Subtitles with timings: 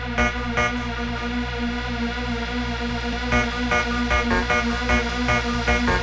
[0.00, 0.18] Thank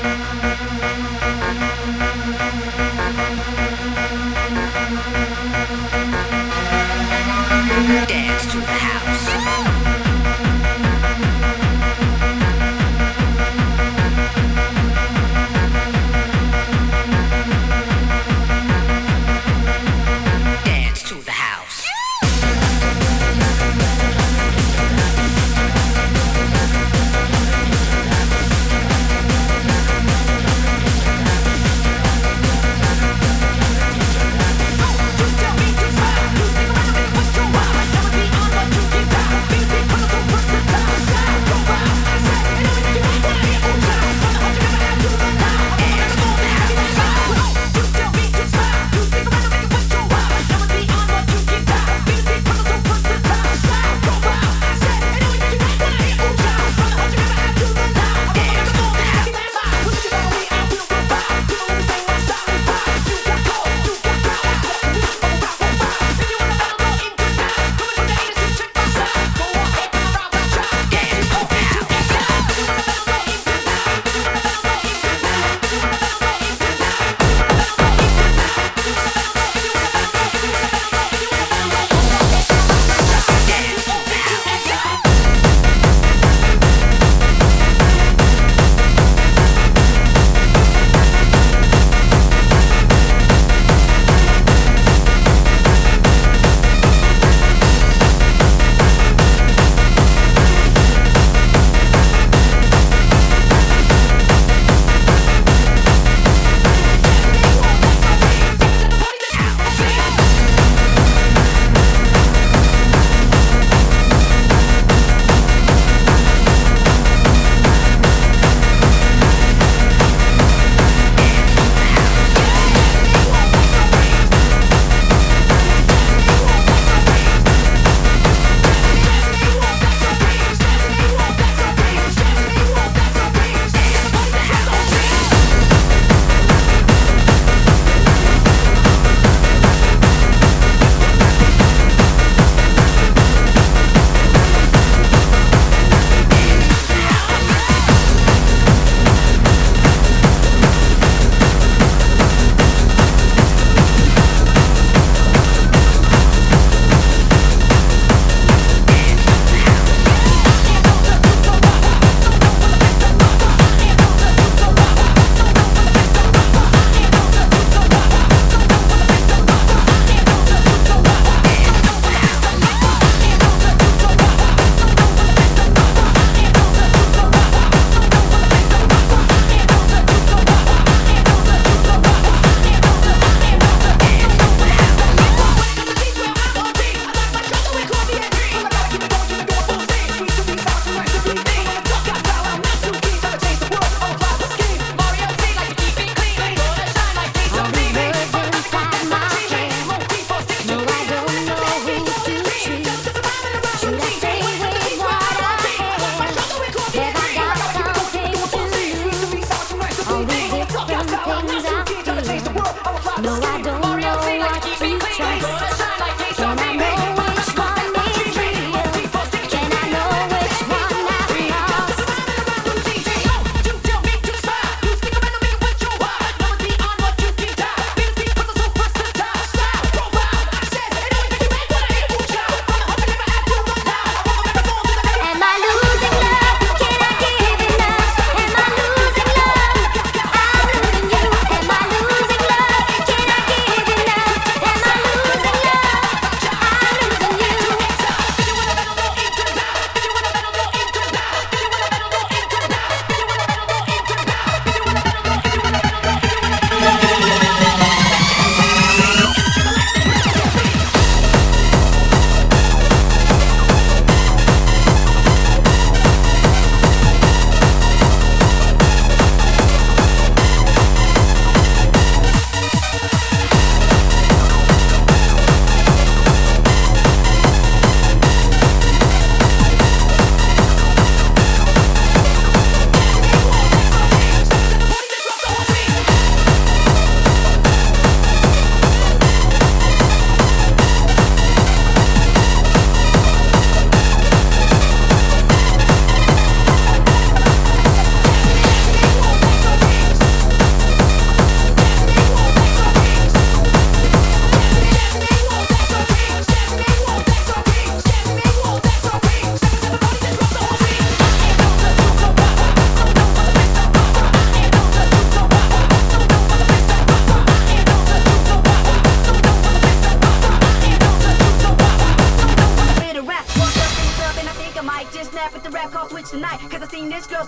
[0.06, 0.15] you.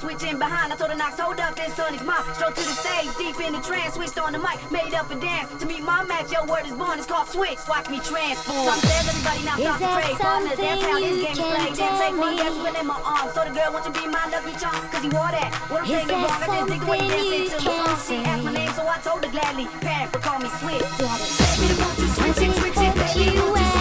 [0.08, 0.72] Switching behind.
[0.72, 2.24] I told her Knox, hold up, this son is mine.
[2.34, 5.20] Strode to the stage, deep in the trance, switched on the mic, made up a
[5.20, 5.52] dance.
[5.60, 7.60] To meet my match, your word is born, it's called switch.
[7.68, 8.72] Watch me transform.
[8.72, 10.58] Some says everybody now Is to that trade partners.
[10.58, 11.76] That's how this game is played.
[11.76, 13.36] Then take one guess within my arms.
[13.36, 14.80] So the girl, won't you be my lucky charm?
[14.88, 15.52] Cause you wore that.
[15.68, 18.00] What I'm saying there wrong, I just dig away dancing to the song.
[18.08, 19.68] She asked my name, so I told her gladly.
[19.84, 20.88] Parent would call me Switch.
[20.88, 23.77] Baby, won't you switch it, switch it, baby, won't you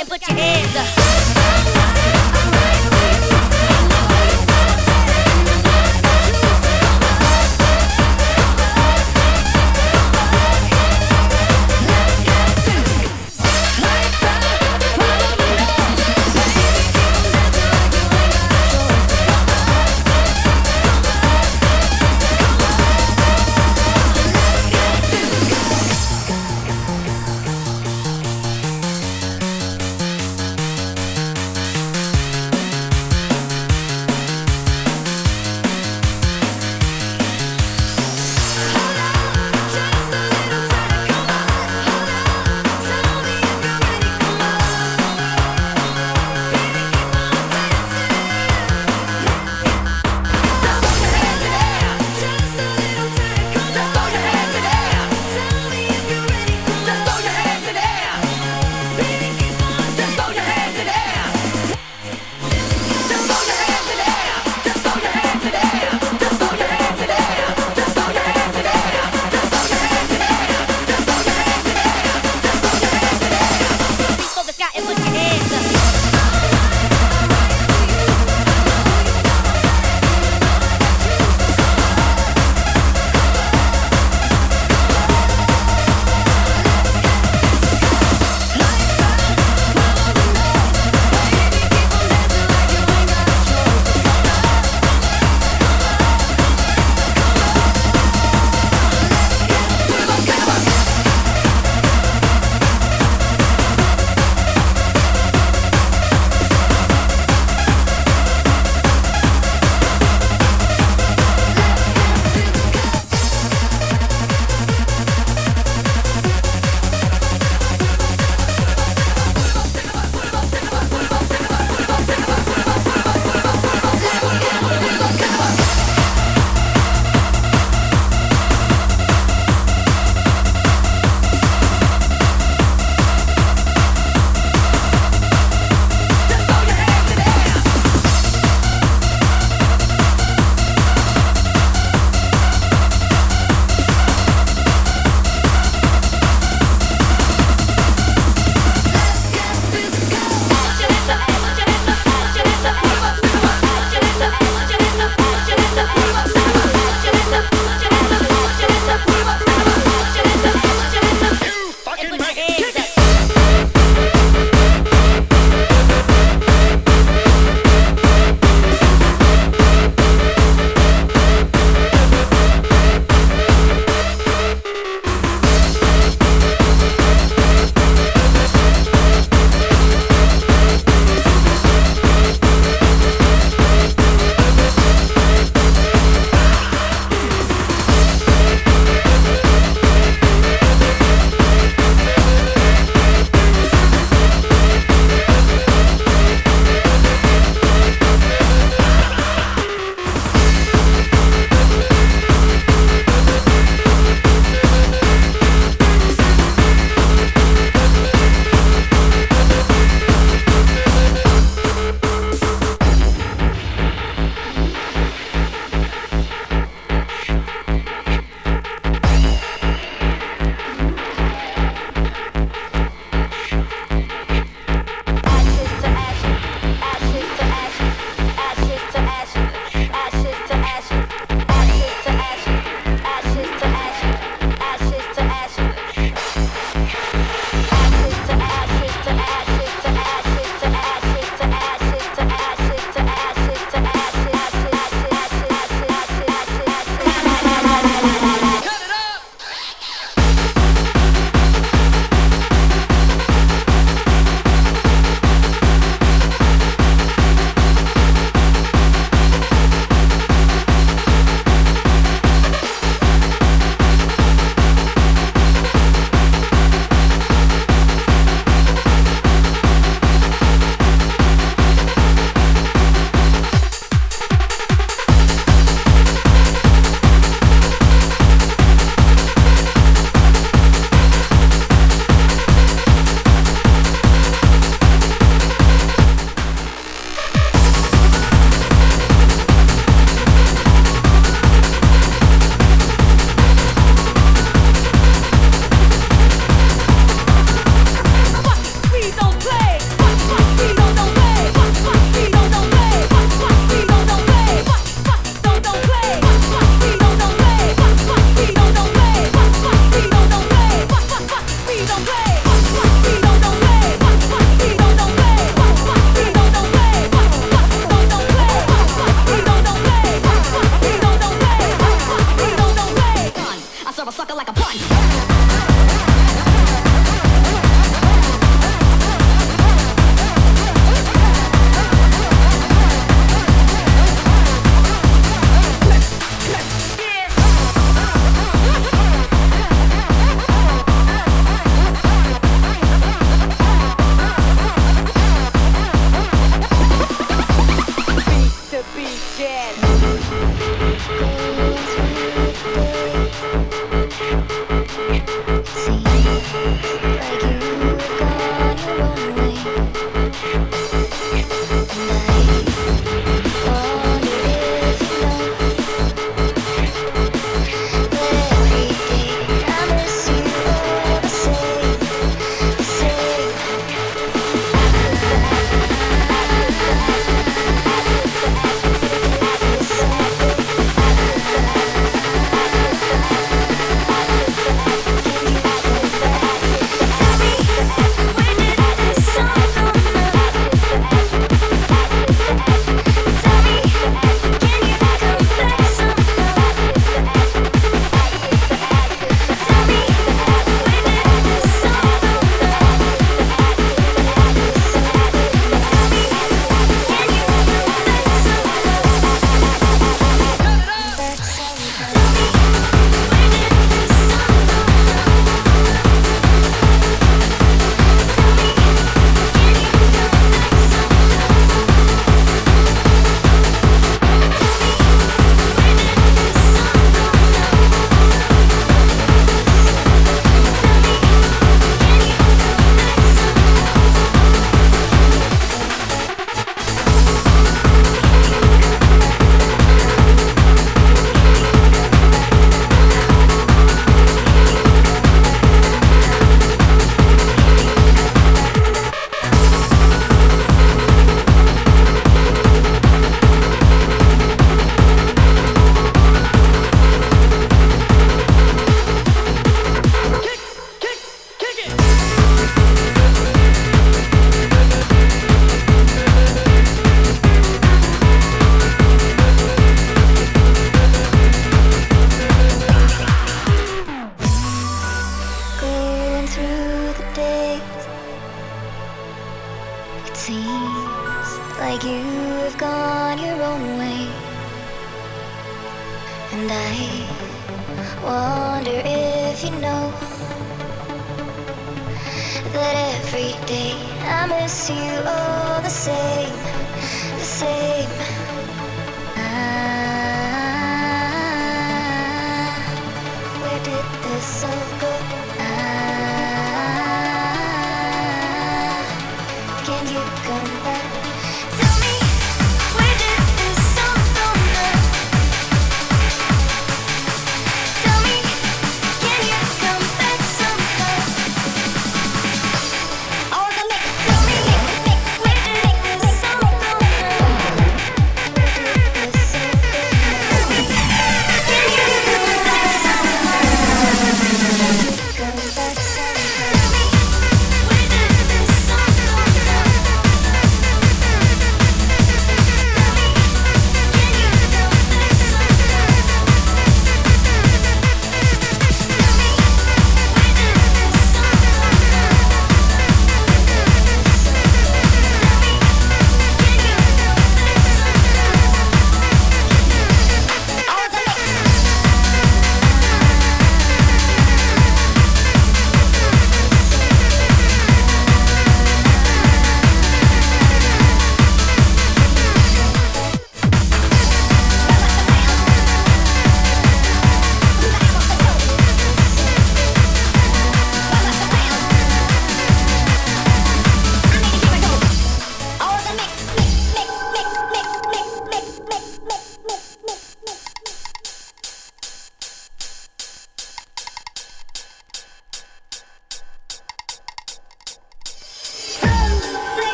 [0.00, 0.29] and put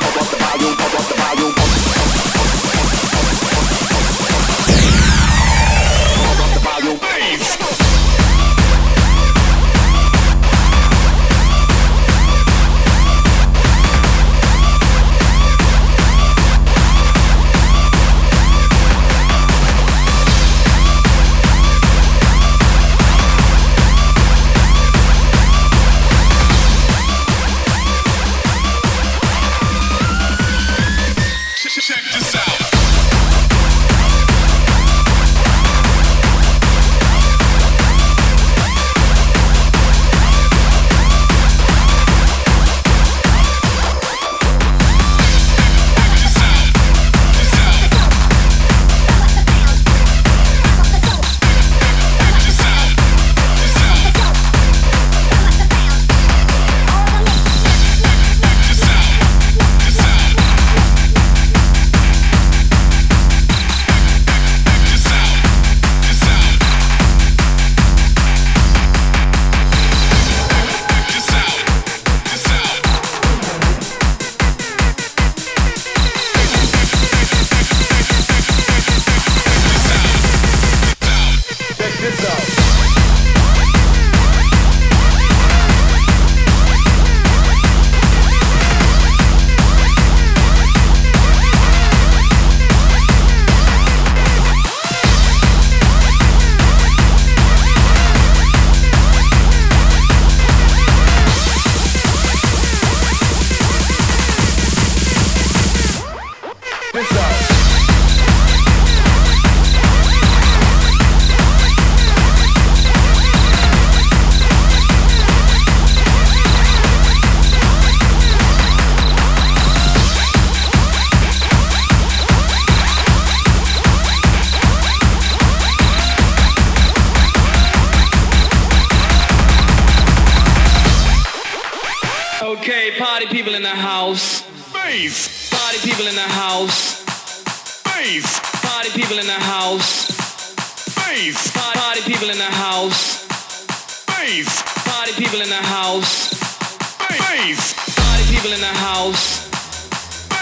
[0.00, 1.57] Check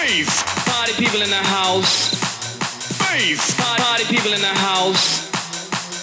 [0.07, 2.15] bass, Party people in the house.
[3.03, 3.43] bass.
[3.59, 5.27] Party people in the house.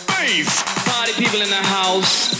[0.07, 0.63] Bass.
[0.63, 2.35] Party, party people in the house.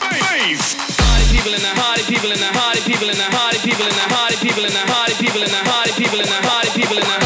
[0.00, 0.62] Bass.
[0.96, 3.92] Party people in the Party people in the party people in the party people in
[3.92, 6.96] the party people in the party people in the party people in the party people
[6.96, 7.23] in the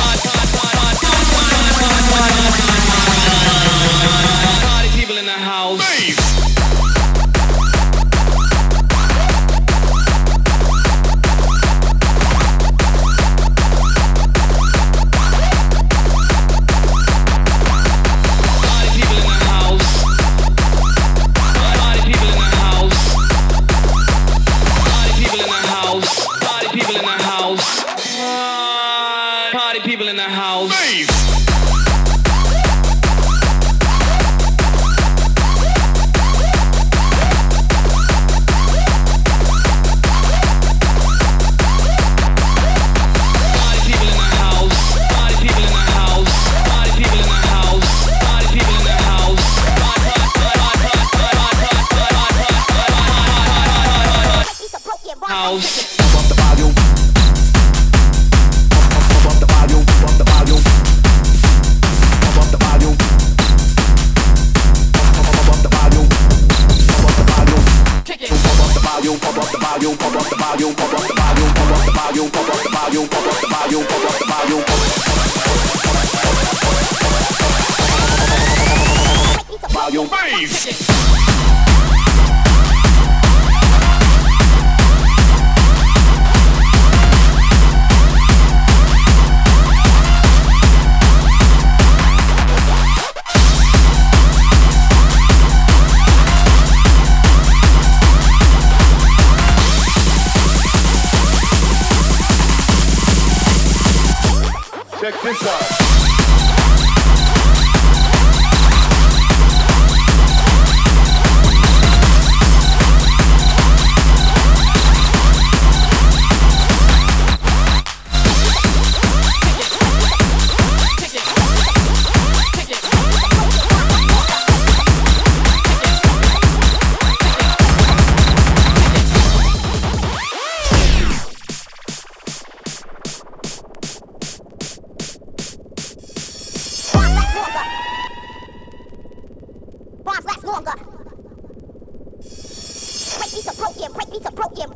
[143.49, 144.29] beats appropriate, break beats
[144.59, 144.71] him.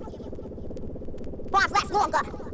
[1.51, 2.52] Bars last longer.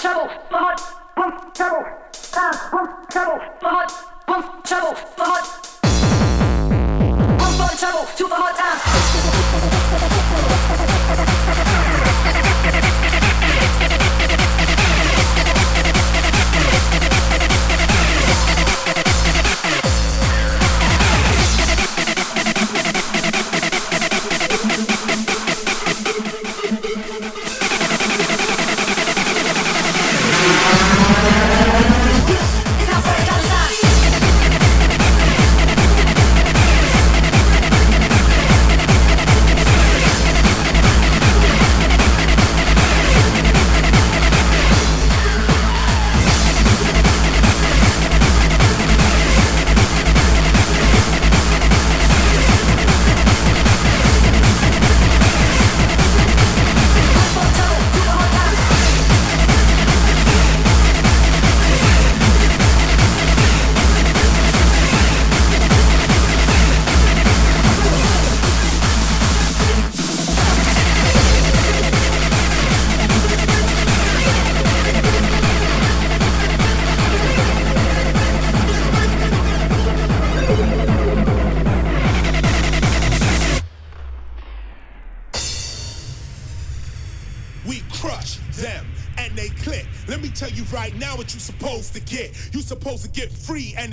[0.00, 0.80] Trouble, for hot,
[1.14, 3.92] one trouble, time, one trouble, for hot,
[4.24, 5.44] one trouble, for hot.
[7.38, 8.59] One for the trouble, two for hot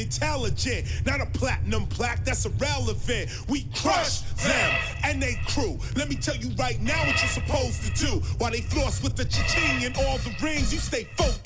[0.08, 2.24] intelligent, not a platinum plaque.
[2.24, 3.30] That's irrelevant.
[3.50, 5.78] We crush them and they crew.
[5.96, 8.12] Let me tell you right now what you're supposed to do.
[8.38, 11.37] While they floss with the cha-ching and all the rings, you stay focused.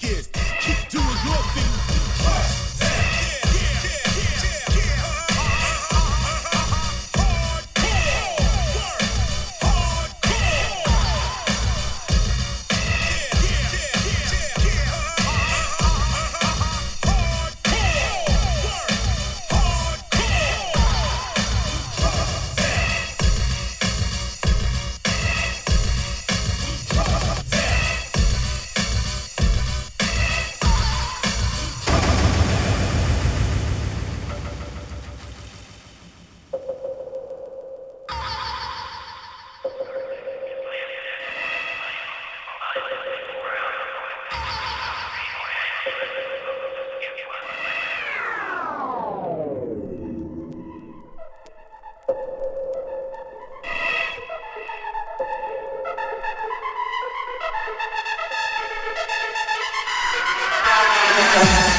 [61.33, 61.65] Thank